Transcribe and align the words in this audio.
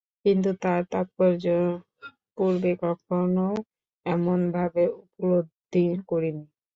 কিন্তু 0.23 0.49
তার 0.63 0.81
তাৎপর্য 0.91 1.45
পূর্বে 2.35 2.71
কখনও 2.83 3.49
এমন 4.05 4.39
ভাবে 4.55 4.83
উপলব্ধি 5.01 5.81
করিনি। 6.09 6.43